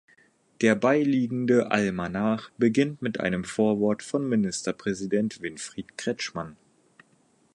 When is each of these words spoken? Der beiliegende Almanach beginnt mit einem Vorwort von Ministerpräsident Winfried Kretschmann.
Der 0.61 0.73
beiliegende 0.73 1.69
Almanach 1.69 2.49
beginnt 2.57 3.03
mit 3.03 3.19
einem 3.19 3.43
Vorwort 3.43 4.01
von 4.01 4.27
Ministerpräsident 4.27 5.43
Winfried 5.43 5.95
Kretschmann. 5.95 6.57